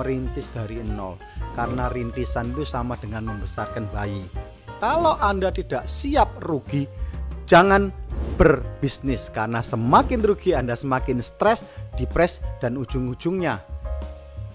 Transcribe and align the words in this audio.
merintis 0.00 0.48
dari 0.56 0.80
nol 0.80 1.20
karena 1.52 1.92
rintisan 1.92 2.56
itu 2.56 2.64
sama 2.64 2.96
dengan 2.96 3.28
membesarkan 3.28 3.84
bayi. 3.92 4.24
Kalau 4.80 5.20
Anda 5.20 5.52
tidak 5.52 5.84
siap 5.84 6.40
rugi, 6.40 6.88
jangan 7.44 7.92
berbisnis 8.40 9.28
karena 9.28 9.60
semakin 9.60 10.24
rugi 10.24 10.56
Anda 10.56 10.72
semakin 10.72 11.20
stres, 11.20 11.68
depres 12.00 12.40
dan 12.64 12.80
ujung-ujungnya 12.80 13.60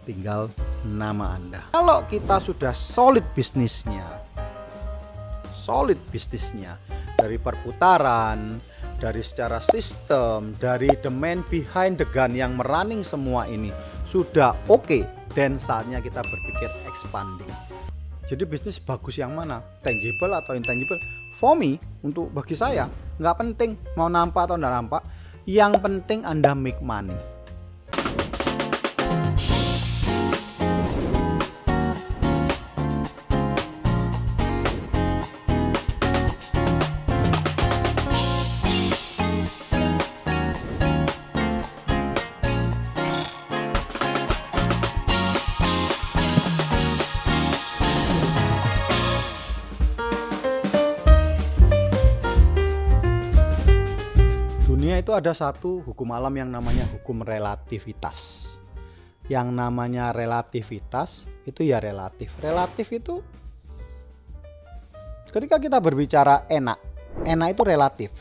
tinggal 0.06 0.50
nama 0.82 1.38
Anda. 1.38 1.62
Kalau 1.74 2.06
kita 2.10 2.42
sudah 2.42 2.74
solid 2.74 3.26
bisnisnya, 3.38 4.06
solid 5.54 5.98
bisnisnya 6.10 6.78
dari 7.18 7.38
perputaran, 7.38 8.58
dari 9.02 9.22
secara 9.26 9.60
sistem, 9.62 10.54
dari 10.58 10.90
the 11.02 11.12
man 11.12 11.42
behind 11.50 11.98
the 12.02 12.08
gun 12.10 12.38
yang 12.38 12.56
merunning 12.56 13.02
semua 13.02 13.50
ini 13.50 13.74
sudah 14.06 14.54
oke 14.70 14.86
okay, 14.86 15.04
dan 15.36 15.60
saatnya 15.60 16.00
kita 16.00 16.24
berpikir 16.24 16.72
expanding. 16.88 17.52
Jadi 18.26 18.42
bisnis 18.48 18.82
bagus 18.82 19.22
yang 19.22 19.38
mana? 19.38 19.62
Tangible 19.86 20.34
atau 20.34 20.58
intangible? 20.58 20.98
For 21.38 21.54
me, 21.54 21.78
untuk 22.02 22.34
bagi 22.34 22.58
saya 22.58 22.90
nggak 23.20 23.38
penting 23.38 23.78
mau 24.00 24.10
nampak 24.10 24.50
atau 24.50 24.58
nggak 24.58 24.74
nampak. 24.74 25.02
Yang 25.46 25.78
penting 25.78 26.26
Anda 26.26 26.58
make 26.58 26.82
money 26.82 27.35
itu 54.94 55.10
ada 55.10 55.34
satu 55.34 55.82
hukum 55.82 56.14
alam 56.14 56.30
yang 56.38 56.54
namanya 56.54 56.86
hukum 56.94 57.26
relativitas. 57.26 58.54
Yang 59.26 59.50
namanya 59.50 60.14
relativitas 60.14 61.26
itu 61.50 61.66
ya 61.66 61.82
relatif. 61.82 62.38
Relatif 62.38 62.94
itu 62.94 63.26
ketika 65.34 65.58
kita 65.58 65.82
berbicara 65.82 66.46
enak, 66.46 66.78
enak 67.26 67.58
itu 67.58 67.62
relatif. 67.66 68.12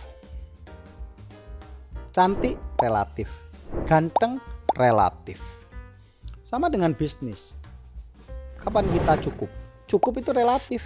Cantik 2.16 2.56
relatif, 2.80 3.28
ganteng 3.84 4.40
relatif. 4.72 5.44
Sama 6.48 6.72
dengan 6.72 6.96
bisnis. 6.96 7.52
Kapan 8.56 8.88
kita 8.88 9.20
cukup? 9.28 9.50
Cukup 9.84 10.22
itu 10.22 10.30
relatif. 10.32 10.80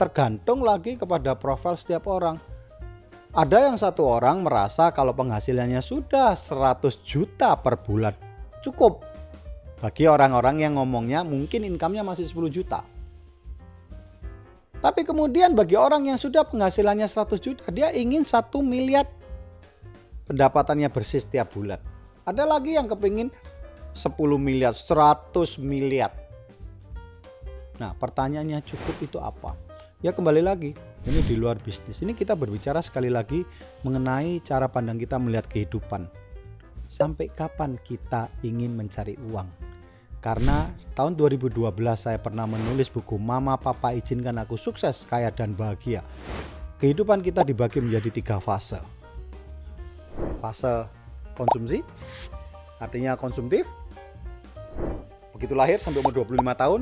Tergantung 0.00 0.64
lagi 0.64 0.96
kepada 0.96 1.36
profil 1.36 1.76
setiap 1.76 2.08
orang 2.08 2.40
ada 3.30 3.70
yang 3.70 3.78
satu 3.78 4.02
orang 4.02 4.42
merasa 4.42 4.90
kalau 4.90 5.14
penghasilannya 5.14 5.78
sudah 5.78 6.34
100 6.34 6.82
juta 7.06 7.54
per 7.54 7.78
bulan 7.78 8.14
cukup. 8.58 9.06
Bagi 9.80 10.10
orang-orang 10.10 10.66
yang 10.66 10.76
ngomongnya 10.76 11.24
mungkin 11.24 11.64
income-nya 11.64 12.04
masih 12.04 12.28
10 12.28 12.50
juta. 12.52 12.84
Tapi 14.80 15.04
kemudian 15.04 15.52
bagi 15.54 15.76
orang 15.76 16.08
yang 16.08 16.18
sudah 16.18 16.44
penghasilannya 16.44 17.06
100 17.06 17.36
juta, 17.40 17.64
dia 17.72 17.92
ingin 17.92 18.24
1 18.24 18.60
miliar 18.60 19.08
pendapatannya 20.28 20.88
bersih 20.90 21.22
setiap 21.22 21.52
bulan. 21.54 21.80
Ada 22.26 22.44
lagi 22.44 22.76
yang 22.76 22.90
kepingin 22.90 23.30
10 23.94 24.10
miliar, 24.36 24.74
100 24.74 25.56
miliar. 25.62 26.12
Nah 27.78 27.94
pertanyaannya 27.96 28.60
cukup 28.66 28.96
itu 29.00 29.18
apa? 29.22 29.56
Ya 30.00 30.12
kembali 30.16 30.42
lagi, 30.44 30.72
ini 31.08 31.20
di 31.24 31.34
luar 31.36 31.56
bisnis. 31.56 32.04
Ini 32.04 32.12
kita 32.12 32.36
berbicara 32.36 32.84
sekali 32.84 33.08
lagi 33.08 33.40
mengenai 33.86 34.44
cara 34.44 34.68
pandang 34.68 35.00
kita 35.00 35.16
melihat 35.16 35.48
kehidupan. 35.48 36.04
Sampai 36.90 37.30
kapan 37.32 37.78
kita 37.80 38.28
ingin 38.44 38.76
mencari 38.76 39.16
uang? 39.30 39.48
Karena 40.20 40.68
tahun 40.92 41.16
2012 41.16 41.56
saya 41.96 42.20
pernah 42.20 42.44
menulis 42.44 42.92
buku 42.92 43.16
Mama 43.16 43.56
Papa 43.56 43.96
Izinkan 43.96 44.36
Aku 44.44 44.60
Sukses, 44.60 45.08
Kaya 45.08 45.32
dan 45.32 45.56
Bahagia. 45.56 46.04
Kehidupan 46.76 47.24
kita 47.24 47.40
dibagi 47.40 47.80
menjadi 47.80 48.12
tiga 48.12 48.36
fase. 48.36 48.76
Fase 50.36 50.84
konsumsi, 51.32 51.80
artinya 52.76 53.16
konsumtif. 53.16 53.64
Begitu 55.32 55.56
lahir 55.56 55.80
sampai 55.80 56.04
umur 56.04 56.12
25 56.12 56.36
tahun, 56.52 56.80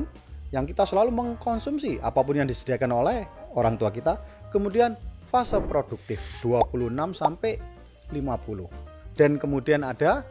yang 0.51 0.67
kita 0.67 0.83
selalu 0.83 1.15
mengkonsumsi 1.15 2.03
apa 2.03 2.19
pun 2.19 2.35
yang 2.35 2.49
disediakan 2.49 2.91
oleh 2.91 3.23
orang 3.55 3.77
tua 3.77 3.89
kita. 3.93 4.17
Kemudian 4.49 4.97
fase 5.29 5.61
produktif 5.61 6.19
26 6.41 7.13
sampai 7.13 7.61
50. 8.09 8.65
Dan 9.13 9.37
kemudian 9.37 9.85
ada 9.85 10.25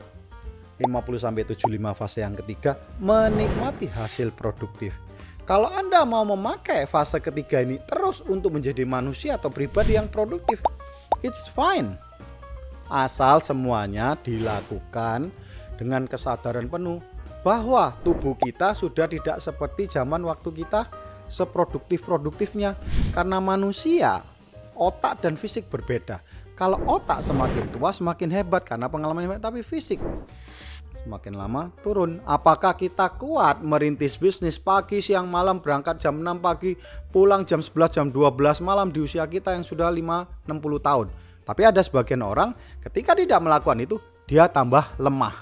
50 0.78 1.18
sampai 1.18 1.42
75 1.46 1.98
fase 1.98 2.22
yang 2.22 2.34
ketiga 2.38 2.78
menikmati 3.02 3.90
hasil 3.90 4.30
produktif. 4.34 4.94
Kalau 5.48 5.72
Anda 5.72 6.04
mau 6.04 6.28
memakai 6.28 6.84
fase 6.84 7.18
ketiga 7.24 7.64
ini 7.64 7.80
terus 7.82 8.20
untuk 8.20 8.52
menjadi 8.52 8.84
manusia 8.84 9.40
atau 9.40 9.48
pribadi 9.48 9.96
yang 9.96 10.06
produktif, 10.06 10.60
it's 11.24 11.48
fine. 11.50 11.96
Asal 12.88 13.40
semuanya 13.40 14.16
dilakukan 14.20 15.32
dengan 15.80 16.04
kesadaran 16.04 16.68
penuh 16.68 17.00
bahwa 17.40 17.96
tubuh 18.04 18.36
kita 18.36 18.76
sudah 18.76 19.08
tidak 19.08 19.40
seperti 19.40 19.88
zaman 19.88 20.20
waktu 20.26 20.52
kita 20.52 20.84
seproduktif-produktifnya 21.28 22.74
karena 23.14 23.38
manusia 23.38 24.24
otak 24.74 25.22
dan 25.22 25.36
fisik 25.36 25.68
berbeda. 25.68 26.20
Kalau 26.58 26.80
otak 26.90 27.22
semakin 27.22 27.70
tua 27.70 27.94
semakin 27.94 28.28
hebat 28.34 28.66
karena 28.66 28.90
pengalaman 28.90 29.38
tapi 29.38 29.62
fisik 29.62 30.02
semakin 31.08 31.38
lama 31.38 31.70
turun. 31.80 32.18
Apakah 32.26 32.74
kita 32.74 33.08
kuat 33.16 33.64
merintis 33.64 34.18
bisnis 34.20 34.60
pagi, 34.60 35.00
siang, 35.00 35.30
malam 35.30 35.62
berangkat 35.62 36.02
jam 36.02 36.20
6 36.20 36.42
pagi, 36.42 36.76
pulang 37.08 37.48
jam 37.48 37.64
11, 37.64 37.96
jam 37.96 38.06
12 38.12 38.60
malam 38.60 38.92
di 38.92 39.00
usia 39.00 39.24
kita 39.24 39.54
yang 39.54 39.64
sudah 39.64 39.88
5 39.88 40.44
60 40.44 40.52
tahun. 40.82 41.06
Tapi 41.48 41.62
ada 41.64 41.80
sebagian 41.80 42.20
orang 42.20 42.52
ketika 42.84 43.16
tidak 43.16 43.40
melakukan 43.40 43.80
itu 43.80 43.96
dia 44.28 44.44
tambah 44.50 44.84
lemah. 45.00 45.32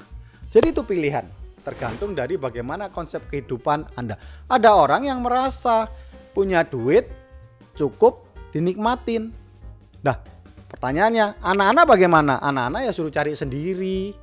Jadi 0.54 0.70
itu 0.70 0.86
pilihan 0.86 1.45
tergantung 1.66 2.14
dari 2.14 2.38
bagaimana 2.38 2.94
konsep 2.94 3.26
kehidupan 3.26 3.98
Anda. 3.98 4.14
Ada 4.46 4.70
orang 4.78 5.10
yang 5.10 5.18
merasa 5.18 5.90
punya 6.30 6.62
duit 6.62 7.10
cukup 7.74 8.30
dinikmatin. 8.54 9.34
Nah, 10.06 10.16
pertanyaannya, 10.70 11.42
anak-anak 11.42 11.84
bagaimana? 11.90 12.38
Anak-anak 12.38 12.86
ya 12.86 12.92
suruh 12.94 13.10
cari 13.10 13.34
sendiri. 13.34 14.14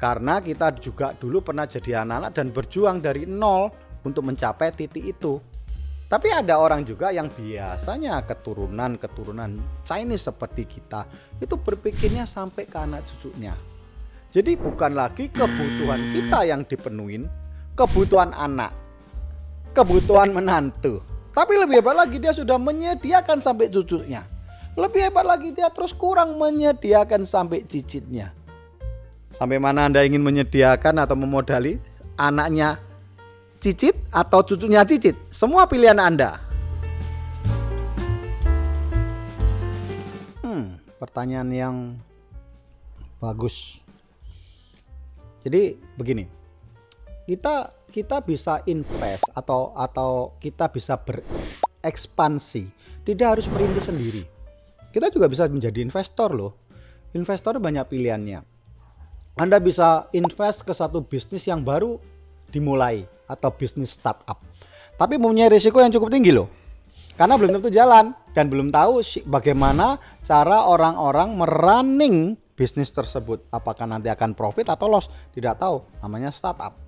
Karena 0.00 0.40
kita 0.40 0.72
juga 0.80 1.12
dulu 1.12 1.44
pernah 1.44 1.68
jadi 1.68 2.00
anak-anak 2.04 2.32
dan 2.32 2.46
berjuang 2.52 2.96
dari 3.04 3.28
nol 3.28 3.68
untuk 4.00 4.24
mencapai 4.24 4.72
titik 4.72 5.04
itu. 5.04 5.36
Tapi 6.06 6.30
ada 6.30 6.62
orang 6.62 6.86
juga 6.86 7.10
yang 7.10 7.26
biasanya 7.26 8.22
keturunan-keturunan 8.22 9.82
Chinese 9.82 10.30
seperti 10.30 10.62
kita 10.62 11.02
itu 11.42 11.58
berpikirnya 11.58 12.22
sampai 12.22 12.62
ke 12.70 12.78
anak 12.78 13.02
cucunya. 13.10 13.75
Jadi 14.36 14.52
bukan 14.52 14.92
lagi 14.92 15.32
kebutuhan 15.32 16.12
kita 16.12 16.44
yang 16.44 16.60
dipenuhin, 16.68 17.24
kebutuhan 17.72 18.36
anak, 18.36 18.68
kebutuhan 19.72 20.28
menantu. 20.28 21.00
Tapi 21.32 21.56
lebih 21.56 21.80
hebat 21.80 21.96
lagi 21.96 22.20
dia 22.20 22.36
sudah 22.36 22.60
menyediakan 22.60 23.40
sampai 23.40 23.72
cucunya. 23.72 24.28
Lebih 24.76 25.08
hebat 25.08 25.24
lagi 25.24 25.56
dia 25.56 25.72
terus 25.72 25.96
kurang 25.96 26.36
menyediakan 26.36 27.24
sampai 27.24 27.64
cicitnya. 27.64 28.36
Sampai 29.32 29.56
mana 29.56 29.88
Anda 29.88 30.04
ingin 30.04 30.20
menyediakan 30.20 31.00
atau 31.00 31.16
memodali 31.16 31.80
anaknya 32.20 32.76
cicit 33.56 33.96
atau 34.12 34.44
cucunya 34.44 34.84
cicit? 34.84 35.16
Semua 35.32 35.64
pilihan 35.64 35.96
Anda. 35.96 36.36
Hmm, 40.44 40.76
pertanyaan 41.00 41.48
yang 41.56 41.76
bagus. 43.16 43.85
Jadi 45.46 45.78
begini, 45.94 46.26
kita 47.22 47.70
kita 47.86 48.18
bisa 48.18 48.66
invest 48.66 49.30
atau 49.30 49.70
atau 49.78 50.34
kita 50.42 50.66
bisa 50.66 50.98
berekspansi, 50.98 52.66
tidak 53.06 53.38
harus 53.38 53.46
merintis 53.54 53.86
sendiri. 53.86 54.26
Kita 54.90 55.06
juga 55.06 55.30
bisa 55.30 55.46
menjadi 55.46 55.86
investor 55.86 56.34
loh. 56.34 56.66
Investor 57.14 57.62
banyak 57.62 57.86
pilihannya. 57.86 58.42
Anda 59.38 59.62
bisa 59.62 60.10
invest 60.10 60.66
ke 60.66 60.74
satu 60.74 61.06
bisnis 61.06 61.46
yang 61.46 61.62
baru 61.62 61.94
dimulai 62.50 63.06
atau 63.30 63.54
bisnis 63.54 63.94
startup. 63.94 64.42
Tapi 64.98 65.14
mempunyai 65.14 65.46
risiko 65.46 65.78
yang 65.78 65.94
cukup 65.94 66.10
tinggi 66.10 66.34
loh. 66.34 66.50
Karena 67.14 67.38
belum 67.38 67.54
tentu 67.60 67.70
jalan 67.70 68.10
dan 68.34 68.50
belum 68.50 68.74
tahu 68.74 68.98
bagaimana 69.30 70.02
cara 70.26 70.66
orang-orang 70.66 71.38
merunning 71.38 72.34
bisnis 72.56 72.88
tersebut 72.88 73.44
apakah 73.52 73.84
nanti 73.84 74.08
akan 74.08 74.32
profit 74.32 74.72
atau 74.72 74.88
loss 74.88 75.12
tidak 75.36 75.60
tahu 75.60 75.84
namanya 76.00 76.32
startup 76.32 76.86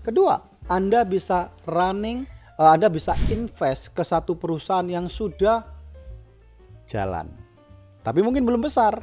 Kedua, 0.00 0.40
Anda 0.64 1.04
bisa 1.04 1.52
running, 1.68 2.24
uh, 2.56 2.72
Anda 2.72 2.88
bisa 2.88 3.12
invest 3.28 3.92
ke 3.92 4.00
satu 4.00 4.32
perusahaan 4.32 4.86
yang 4.88 5.12
sudah 5.12 5.60
jalan. 6.88 7.28
Tapi 8.00 8.24
mungkin 8.24 8.48
belum 8.48 8.64
besar. 8.64 8.96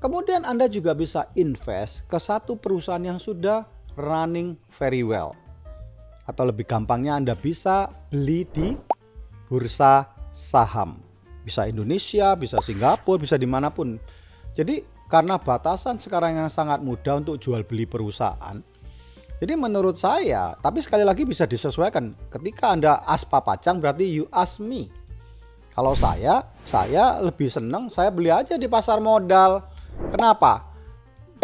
Kemudian 0.00 0.48
Anda 0.48 0.66
juga 0.66 0.96
bisa 0.96 1.28
invest 1.36 2.08
ke 2.08 2.16
satu 2.16 2.56
perusahaan 2.56 3.04
yang 3.04 3.20
sudah 3.20 3.68
running 4.00 4.56
very 4.72 5.04
well. 5.04 5.36
Atau 6.24 6.48
lebih 6.48 6.64
gampangnya 6.64 7.20
Anda 7.20 7.36
bisa 7.36 7.92
beli 8.08 8.48
di 8.48 8.72
bursa 9.46 10.08
saham. 10.32 11.11
Bisa 11.42 11.66
Indonesia, 11.66 12.38
bisa 12.38 12.62
Singapura, 12.62 13.18
bisa 13.18 13.34
di 13.34 13.46
mana 13.46 13.68
pun. 13.74 13.98
Jadi 14.54 14.82
karena 15.10 15.36
batasan 15.36 16.00
sekarang 16.00 16.38
yang 16.38 16.48
sangat 16.48 16.80
mudah 16.80 17.20
untuk 17.20 17.36
jual 17.36 17.66
beli 17.68 17.84
perusahaan, 17.84 18.62
jadi 19.42 19.58
menurut 19.58 19.98
saya, 19.98 20.54
tapi 20.62 20.78
sekali 20.78 21.02
lagi 21.02 21.26
bisa 21.26 21.50
disesuaikan. 21.50 22.14
Ketika 22.30 22.78
Anda 22.78 23.02
aspa 23.02 23.42
pacang 23.42 23.82
berarti 23.82 24.06
you 24.06 24.30
ask 24.30 24.62
me. 24.62 24.86
Kalau 25.74 25.98
saya, 25.98 26.46
saya 26.62 27.18
lebih 27.18 27.50
senang 27.50 27.90
saya 27.90 28.14
beli 28.14 28.30
aja 28.30 28.54
di 28.54 28.70
pasar 28.70 29.02
modal. 29.02 29.66
Kenapa? 30.14 30.70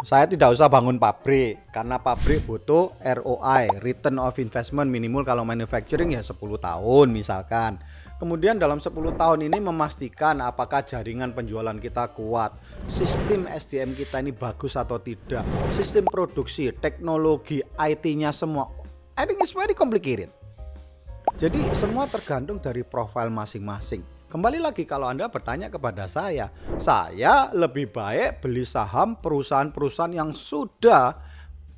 Saya 0.07 0.31
tidak 0.31 0.55
usah 0.55 0.71
bangun 0.71 0.95
pabrik 0.95 1.75
karena 1.75 1.99
pabrik 1.99 2.47
butuh 2.47 2.95
ROI, 3.03 3.83
return 3.83 4.23
of 4.23 4.39
investment 4.39 4.87
minimal 4.95 5.27
kalau 5.27 5.43
manufacturing 5.43 6.15
ya 6.15 6.23
10 6.23 6.39
tahun 6.39 7.07
misalkan. 7.11 7.83
Kemudian 8.19 8.59
dalam 8.59 8.83
10 8.83 9.15
tahun 9.15 9.47
ini 9.47 9.63
memastikan 9.63 10.43
apakah 10.43 10.83
jaringan 10.83 11.31
penjualan 11.31 11.79
kita 11.79 12.11
kuat, 12.19 12.51
sistem 12.91 13.47
SDM 13.47 13.95
kita 13.95 14.19
ini 14.19 14.35
bagus 14.35 14.75
atau 14.75 14.99
tidak, 14.99 15.47
sistem 15.71 16.03
produksi, 16.03 16.75
teknologi, 16.75 17.63
IT-nya 17.79 18.35
semua. 18.35 18.75
I 19.15 19.23
think 19.23 19.39
it's 19.39 19.55
very 19.55 19.71
complicated. 19.71 20.35
Jadi 21.39 21.63
semua 21.79 22.11
tergantung 22.11 22.59
dari 22.59 22.83
profil 22.83 23.31
masing-masing. 23.31 24.03
Kembali 24.27 24.59
lagi 24.59 24.83
kalau 24.83 25.07
Anda 25.07 25.31
bertanya 25.31 25.71
kepada 25.71 26.11
saya, 26.11 26.51
saya 26.75 27.55
lebih 27.55 27.95
baik 27.95 28.43
beli 28.43 28.67
saham 28.67 29.15
perusahaan-perusahaan 29.15 30.11
yang 30.11 30.35
sudah 30.35 31.15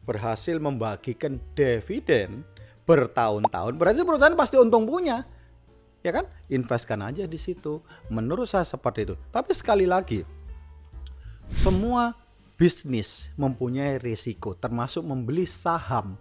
berhasil 0.09 0.57
membagikan 0.57 1.37
dividen 1.53 2.49
bertahun-tahun. 2.89 3.77
Berarti 3.77 4.09
perusahaan 4.09 4.33
pasti 4.41 4.57
untung 4.57 4.89
punya 4.89 5.21
ya 6.00 6.11
kan? 6.12 6.29
Investkan 6.49 7.00
aja 7.05 7.25
di 7.25 7.37
situ. 7.41 7.81
Menurut 8.08 8.49
saya 8.49 8.64
seperti 8.64 9.08
itu. 9.08 9.14
Tapi 9.32 9.52
sekali 9.52 9.85
lagi 9.85 10.25
semua 11.58 12.14
bisnis 12.55 13.32
mempunyai 13.35 13.99
risiko 13.99 14.55
termasuk 14.55 15.02
membeli 15.02 15.49
saham 15.49 16.14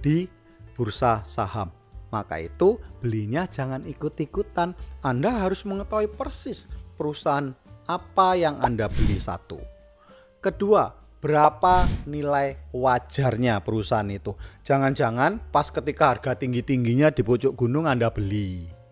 di 0.00 0.26
bursa 0.74 1.22
saham. 1.22 1.70
Maka 2.10 2.38
itu 2.38 2.78
belinya 3.02 3.44
jangan 3.50 3.82
ikut-ikutan. 3.84 4.72
Anda 5.02 5.44
harus 5.44 5.66
mengetahui 5.66 6.14
persis 6.14 6.70
perusahaan 6.94 7.52
apa 7.84 8.38
yang 8.38 8.62
Anda 8.62 8.86
beli 8.86 9.18
satu. 9.18 9.58
Kedua 10.38 10.94
berapa 11.18 11.88
nilai 12.06 12.70
wajarnya 12.70 13.64
perusahaan 13.64 14.06
itu. 14.12 14.36
Jangan-jangan 14.62 15.40
pas 15.50 15.72
ketika 15.72 16.12
harga 16.14 16.36
tinggi-tingginya 16.36 17.08
di 17.10 17.24
pojok 17.24 17.56
gunung 17.56 17.88
Anda 17.88 18.12
beli 18.12 18.83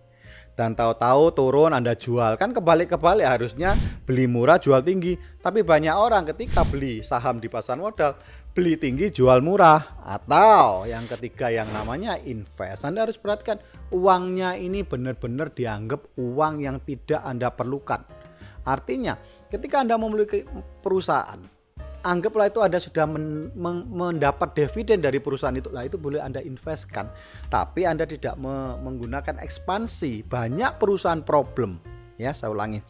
dan 0.52 0.76
tahu-tahu 0.76 1.32
turun 1.32 1.72
Anda 1.72 1.96
jual. 1.96 2.36
Kan 2.36 2.52
kebalik-kebalik 2.52 3.24
harusnya 3.24 3.72
beli 4.04 4.28
murah 4.28 4.60
jual 4.60 4.84
tinggi. 4.84 5.16
Tapi 5.16 5.64
banyak 5.64 5.96
orang 5.96 6.28
ketika 6.28 6.62
beli 6.62 7.00
saham 7.00 7.40
di 7.40 7.48
pasar 7.48 7.80
modal 7.80 8.14
beli 8.52 8.76
tinggi 8.76 9.08
jual 9.08 9.40
murah 9.40 10.04
atau 10.04 10.84
yang 10.84 11.08
ketiga 11.08 11.48
yang 11.48 11.72
namanya 11.72 12.20
invest. 12.20 12.84
Anda 12.84 13.08
harus 13.08 13.16
perhatikan 13.16 13.56
uangnya 13.88 14.60
ini 14.60 14.84
benar-benar 14.84 15.56
dianggap 15.56 16.04
uang 16.20 16.60
yang 16.60 16.76
tidak 16.84 17.24
Anda 17.24 17.48
perlukan. 17.48 18.04
Artinya, 18.62 19.16
ketika 19.48 19.80
Anda 19.80 19.96
memiliki 19.96 20.44
perusahaan 20.84 21.40
anggaplah 22.02 22.50
itu 22.50 22.60
Anda 22.60 22.78
sudah 22.82 23.06
men, 23.06 23.54
men, 23.54 23.86
mendapat 23.88 24.54
dividen 24.58 25.00
dari 25.00 25.22
perusahaan 25.22 25.54
itu, 25.54 25.70
lah 25.70 25.86
itu 25.86 25.96
boleh 25.96 26.18
Anda 26.18 26.42
investkan. 26.42 27.08
Tapi 27.48 27.86
Anda 27.86 28.04
tidak 28.04 28.36
me, 28.36 28.76
menggunakan 28.82 29.38
ekspansi. 29.40 30.26
Banyak 30.26 30.82
perusahaan 30.82 31.22
problem, 31.22 31.78
ya 32.18 32.34
saya 32.34 32.50
ulangi. 32.52 32.82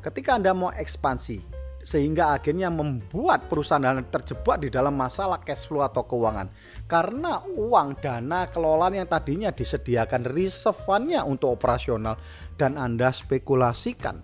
Ketika 0.00 0.38
Anda 0.38 0.54
mau 0.54 0.70
ekspansi 0.70 1.66
sehingga 1.86 2.34
akhirnya 2.34 2.66
membuat 2.66 3.46
perusahaan 3.46 4.02
terjebak 4.10 4.58
di 4.58 4.74
dalam 4.74 4.98
masalah 4.98 5.38
cash 5.38 5.70
flow 5.70 5.86
atau 5.86 6.02
keuangan 6.02 6.50
karena 6.90 7.46
uang 7.46 8.02
dana 8.02 8.50
kelolaan 8.50 8.98
yang 8.98 9.06
tadinya 9.06 9.54
disediakan 9.54 10.26
reserve 10.26 10.82
untuk 11.22 11.54
operasional 11.54 12.18
dan 12.58 12.74
Anda 12.74 13.14
spekulasikan 13.14 14.18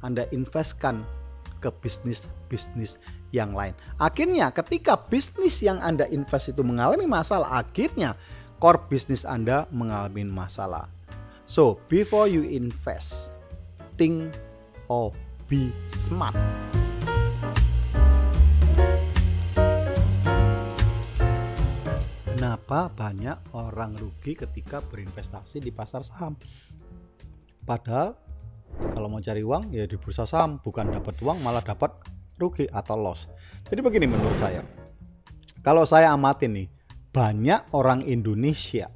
Anda 0.00 0.32
investkan 0.32 1.04
ke 1.60 1.68
bisnis-bisnis 1.68 2.96
yang 3.34 3.52
lain. 3.52 3.76
Akhirnya 4.00 4.48
ketika 4.52 4.96
bisnis 4.96 5.60
yang 5.60 5.78
Anda 5.80 6.08
invest 6.08 6.52
itu 6.52 6.62
mengalami 6.64 7.04
masalah, 7.04 7.60
akhirnya 7.60 8.16
core 8.58 8.88
bisnis 8.88 9.28
Anda 9.28 9.68
mengalami 9.70 10.26
masalah. 10.26 10.88
So, 11.48 11.80
before 11.88 12.28
you 12.28 12.44
invest, 12.44 13.32
think 13.96 14.36
or 14.92 15.16
be 15.48 15.72
smart. 15.88 16.36
Kenapa 22.38 22.86
banyak 22.92 23.50
orang 23.56 23.98
rugi 23.98 24.38
ketika 24.38 24.78
berinvestasi 24.78 25.58
di 25.58 25.74
pasar 25.74 26.06
saham? 26.06 26.38
Padahal 27.66 28.14
kalau 28.94 29.10
mau 29.10 29.18
cari 29.18 29.42
uang 29.42 29.74
ya 29.74 29.88
di 29.88 29.98
bursa 29.98 30.22
saham, 30.22 30.62
bukan 30.62 30.92
dapat 30.92 31.18
uang 31.18 31.42
malah 31.42 31.64
dapat 31.64 31.90
rugi 32.38 32.70
atau 32.70 32.96
loss. 32.96 33.26
Jadi 33.68 33.82
begini 33.84 34.06
menurut 34.08 34.38
saya. 34.40 34.62
Kalau 35.60 35.84
saya 35.84 36.14
amatin 36.14 36.54
nih, 36.54 36.68
banyak 37.10 37.74
orang 37.74 38.06
Indonesia, 38.06 38.88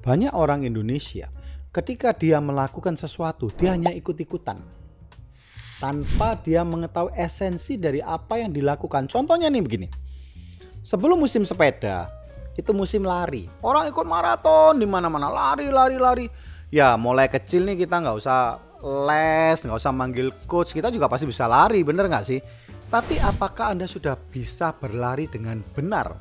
banyak 0.00 0.32
orang 0.32 0.64
Indonesia 0.64 1.28
ketika 1.76 2.16
dia 2.16 2.40
melakukan 2.40 2.96
sesuatu, 2.96 3.52
dia 3.52 3.76
hanya 3.76 3.92
ikut-ikutan. 3.92 4.56
Tanpa 5.76 6.40
dia 6.40 6.64
mengetahui 6.64 7.12
esensi 7.12 7.76
dari 7.76 8.00
apa 8.00 8.40
yang 8.40 8.48
dilakukan. 8.48 9.12
Contohnya 9.12 9.52
nih 9.52 9.60
begini. 9.60 9.88
Sebelum 10.80 11.20
musim 11.20 11.44
sepeda, 11.44 12.08
itu 12.56 12.72
musim 12.72 13.04
lari. 13.04 13.44
Orang 13.60 13.84
ikut 13.92 14.08
maraton 14.08 14.80
di 14.80 14.88
mana-mana, 14.88 15.28
lari, 15.28 15.68
lari, 15.68 16.00
lari. 16.00 16.26
Ya 16.72 16.96
mulai 16.96 17.28
kecil 17.28 17.68
nih 17.68 17.84
kita 17.84 18.00
nggak 18.00 18.16
usah 18.16 18.58
les, 18.86 19.58
nggak 19.58 19.82
usah 19.82 19.90
manggil 19.90 20.30
coach, 20.46 20.70
kita 20.70 20.94
juga 20.94 21.10
pasti 21.10 21.26
bisa 21.26 21.50
lari, 21.50 21.82
bener 21.82 22.06
nggak 22.06 22.24
sih? 22.24 22.38
Tapi 22.86 23.18
apakah 23.18 23.74
Anda 23.74 23.90
sudah 23.90 24.14
bisa 24.14 24.70
berlari 24.70 25.26
dengan 25.26 25.58
benar? 25.74 26.14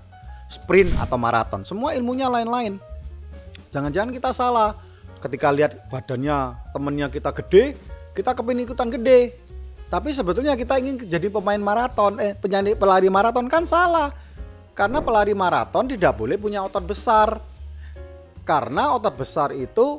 Sprint 0.50 0.98
atau 0.98 1.18
maraton, 1.22 1.62
semua 1.62 1.94
ilmunya 1.94 2.26
lain-lain. 2.26 2.82
Jangan-jangan 3.70 4.12
kita 4.14 4.30
salah. 4.34 4.74
Ketika 5.22 5.50
lihat 5.50 5.90
badannya 5.90 6.54
temennya 6.74 7.08
kita 7.10 7.34
gede, 7.34 7.78
kita 8.14 8.34
kepingin 8.38 8.66
ikutan 8.66 8.90
gede. 8.94 9.42
Tapi 9.90 10.14
sebetulnya 10.14 10.58
kita 10.58 10.82
ingin 10.82 11.06
jadi 11.06 11.30
pemain 11.30 11.62
maraton, 11.62 12.18
eh 12.18 12.34
penyanyi 12.34 12.74
pelari 12.74 13.10
maraton 13.10 13.46
kan 13.46 13.66
salah. 13.66 14.10
Karena 14.74 15.02
pelari 15.02 15.34
maraton 15.38 15.86
tidak 15.90 16.18
boleh 16.18 16.38
punya 16.38 16.66
otot 16.66 16.86
besar. 16.86 17.38
Karena 18.46 18.94
otot 18.94 19.14
besar 19.18 19.50
itu 19.54 19.98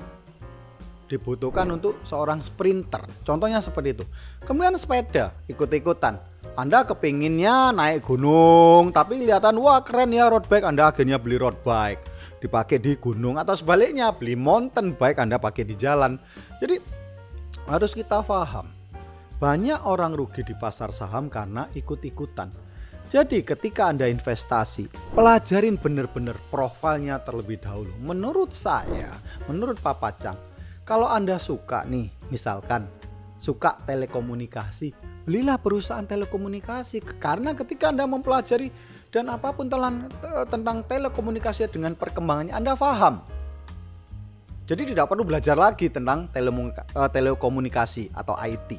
dibutuhkan 1.07 1.67
untuk 1.71 2.03
seorang 2.03 2.43
sprinter. 2.43 3.07
Contohnya 3.23 3.63
seperti 3.63 3.97
itu. 3.97 4.05
Kemudian 4.43 4.75
sepeda 4.79 5.35
ikut-ikutan. 5.47 6.19
Anda 6.57 6.87
kepinginnya 6.89 7.71
naik 7.75 8.07
gunung, 8.07 8.91
tapi 8.91 9.21
kelihatan 9.21 9.61
wah 9.61 9.83
keren 9.83 10.15
ya 10.15 10.31
road 10.31 10.47
bike. 10.49 10.67
Anda 10.67 10.89
akhirnya 10.89 11.21
beli 11.21 11.37
road 11.37 11.61
bike, 11.61 12.01
dipakai 12.41 12.81
di 12.81 12.97
gunung 12.97 13.37
atau 13.37 13.53
sebaliknya 13.53 14.09
beli 14.15 14.39
mountain 14.39 14.97
bike 14.97 15.21
Anda 15.21 15.37
pakai 15.37 15.69
di 15.69 15.77
jalan. 15.77 16.17
Jadi 16.59 16.81
harus 17.69 17.93
kita 17.93 18.25
paham. 18.25 18.73
Banyak 19.37 19.85
orang 19.85 20.17
rugi 20.17 20.41
di 20.41 20.57
pasar 20.57 20.97
saham 20.97 21.29
karena 21.29 21.69
ikut-ikutan. 21.77 22.49
Jadi 23.07 23.45
ketika 23.47 23.93
Anda 23.93 24.11
investasi, 24.11 24.89
pelajarin 25.15 25.79
benar-benar 25.79 26.35
profilnya 26.51 27.23
terlebih 27.23 27.63
dahulu. 27.63 27.93
Menurut 28.03 28.51
saya, 28.51 29.13
menurut 29.47 29.79
Papa 29.79 30.11
Cang, 30.17 30.35
kalau 30.87 31.11
Anda 31.11 31.43
suka 31.43 31.83
nih, 31.83 32.15
misalkan 32.31 32.87
suka 33.43 33.75
telekomunikasi, 33.83 34.95
belilah 35.27 35.59
perusahaan 35.59 36.07
telekomunikasi 36.07 37.03
karena 37.19 37.59
ketika 37.59 37.91
Anda 37.91 38.07
mempelajari 38.07 38.71
dan 39.11 39.27
apa 39.35 39.51
pun 39.51 39.67
telan, 39.67 40.07
tentang 40.47 40.87
telekomunikasi 40.87 41.67
dengan 41.75 41.99
perkembangannya 41.99 42.55
Anda 42.55 42.79
paham. 42.79 43.19
Jadi 44.67 44.95
tidak 44.95 45.11
perlu 45.11 45.27
belajar 45.27 45.59
lagi 45.59 45.91
tentang 45.91 46.31
eh, 46.31 47.11
telekomunikasi 47.11 48.15
atau 48.15 48.39
IT. 48.39 48.79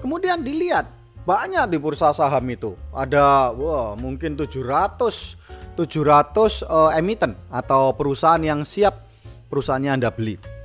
Kemudian 0.00 0.40
dilihat 0.40 0.88
banyak 1.28 1.68
di 1.68 1.76
bursa 1.76 2.16
saham 2.16 2.48
itu. 2.48 2.72
Ada 2.96 3.52
wah 3.52 3.92
mungkin 3.94 4.40
700 4.40 5.36
700 5.72 6.68
uh, 6.68 6.92
emiten 6.92 7.32
atau 7.48 7.96
perusahaan 7.96 8.40
yang 8.40 8.60
siap 8.60 9.08
perusahaannya 9.48 9.92
Anda 10.00 10.12
beli. 10.12 10.61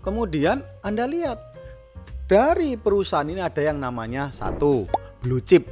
Kemudian 0.00 0.64
Anda 0.80 1.04
lihat 1.04 1.38
dari 2.24 2.80
perusahaan 2.80 3.28
ini 3.28 3.44
ada 3.44 3.60
yang 3.60 3.76
namanya 3.76 4.32
satu 4.32 4.88
blue 5.20 5.44
chip. 5.44 5.68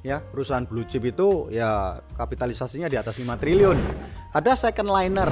Ya, 0.00 0.24
perusahaan 0.24 0.64
blue 0.64 0.88
chip 0.88 1.04
itu 1.04 1.52
ya 1.52 2.00
kapitalisasinya 2.16 2.88
di 2.88 2.96
atas 2.96 3.20
5 3.20 3.36
triliun. 3.36 3.76
Ada 4.32 4.56
second 4.56 4.88
liner. 4.88 5.28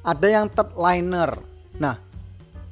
Ada 0.00 0.26
yang 0.32 0.48
third 0.48 0.72
liner. 0.80 1.36
Nah, 1.76 2.00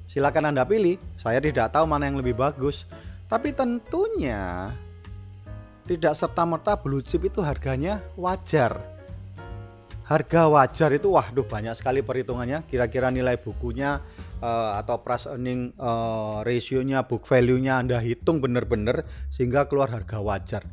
silakan 0.09 0.57
Anda 0.57 0.65
pilih. 0.65 0.97
Saya 1.21 1.45
tidak 1.45 1.77
tahu 1.77 1.85
mana 1.85 2.09
yang 2.09 2.17
lebih 2.17 2.41
bagus. 2.41 2.89
Tapi 3.29 3.53
tentunya 3.53 4.73
tidak 5.85 6.17
serta-merta 6.17 6.81
blue 6.81 7.05
chip 7.05 7.29
itu 7.29 7.45
harganya 7.45 8.01
wajar 8.17 8.98
harga 10.09 10.49
wajar 10.49 10.91
itu 10.97 11.13
waduh 11.13 11.45
banyak 11.45 11.77
sekali 11.77 12.01
perhitungannya. 12.01 12.65
Kira-kira 12.65 13.13
nilai 13.13 13.37
bukunya 13.37 14.01
uh, 14.41 14.81
atau 14.81 15.05
price 15.05 15.29
earning 15.29 15.77
uh, 15.77 16.41
rasionya 16.41 17.05
book 17.05 17.29
value-nya 17.29 17.85
Anda 17.85 18.01
hitung 18.01 18.41
benar-benar 18.41 19.05
sehingga 19.29 19.69
keluar 19.69 19.93
harga 19.93 20.25
wajar. 20.25 20.65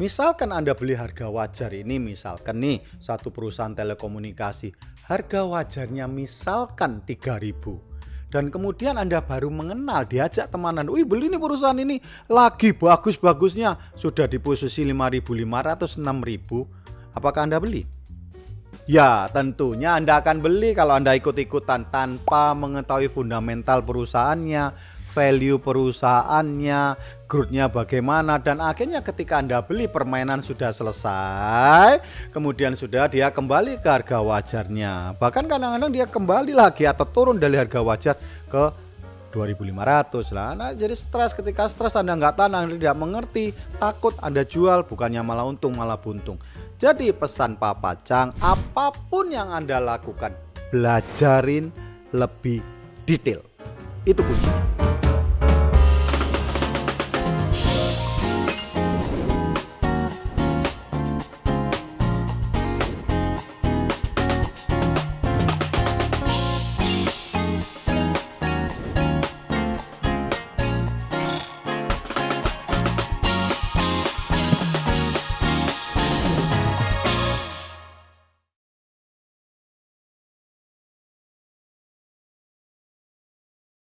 Misalkan 0.00 0.56
Anda 0.56 0.72
beli 0.72 0.96
harga 0.96 1.28
wajar 1.28 1.74
ini 1.76 2.00
misalkan 2.00 2.64
nih 2.64 2.80
satu 2.96 3.28
perusahaan 3.28 3.74
telekomunikasi 3.76 4.72
harga 5.10 5.42
wajarnya 5.42 6.06
misalkan 6.06 7.02
3000 7.02 7.88
dan 8.30 8.52
kemudian 8.52 9.00
Anda 9.00 9.24
baru 9.24 9.48
mengenal 9.48 10.04
diajak 10.04 10.52
temanan 10.52 10.86
wih 10.92 11.02
beli 11.02 11.32
nih 11.32 11.40
perusahaan 11.40 11.74
ini 11.74 11.98
lagi 12.28 12.76
bagus-bagusnya 12.76 13.96
sudah 13.96 14.28
di 14.28 14.36
posisi 14.36 14.84
5500 14.84 15.98
6000 15.98 17.16
apakah 17.16 17.42
Anda 17.48 17.58
beli 17.58 17.97
Ya, 18.88 19.28
tentunya 19.28 20.00
Anda 20.00 20.24
akan 20.24 20.40
beli 20.40 20.72
kalau 20.72 20.96
Anda 20.96 21.12
ikut-ikutan 21.12 21.92
tanpa 21.92 22.56
mengetahui 22.56 23.12
fundamental 23.12 23.84
perusahaannya, 23.84 24.72
value 25.12 25.60
perusahaannya, 25.60 26.96
growth-nya 27.28 27.68
bagaimana 27.68 28.40
dan 28.40 28.64
akhirnya 28.64 29.04
ketika 29.04 29.44
Anda 29.44 29.60
beli 29.60 29.92
permainan 29.92 30.40
sudah 30.40 30.72
selesai, 30.72 32.00
kemudian 32.32 32.72
sudah 32.80 33.12
dia 33.12 33.28
kembali 33.28 33.76
ke 33.76 33.92
harga 33.92 34.24
wajarnya. 34.24 35.20
Bahkan 35.20 35.44
kadang-kadang 35.44 35.92
dia 35.92 36.08
kembali 36.08 36.56
lagi 36.56 36.88
atau 36.88 37.04
turun 37.04 37.36
dari 37.36 37.60
harga 37.60 37.84
wajar 37.84 38.16
ke 38.48 38.88
2500 39.28 40.32
lah 40.32 40.56
nah, 40.56 40.72
jadi 40.72 40.96
stres 40.96 41.36
ketika 41.36 41.68
stres 41.68 41.92
anda 42.00 42.16
nggak 42.16 42.40
anda 42.40 42.64
tidak 42.64 42.96
mengerti 42.96 43.52
takut 43.76 44.16
anda 44.24 44.40
jual 44.40 44.88
bukannya 44.88 45.20
malah 45.20 45.44
untung 45.44 45.76
malah 45.76 46.00
buntung 46.00 46.40
jadi 46.78 47.10
pesan 47.10 47.58
Papa 47.58 47.98
Chang, 48.06 48.30
apa 48.38 48.94
pun 49.10 49.34
yang 49.34 49.50
Anda 49.50 49.82
lakukan, 49.82 50.30
belajarin 50.70 51.74
lebih 52.14 52.62
detail. 53.02 53.42
Itu 54.06 54.22
kuncinya. 54.22 54.87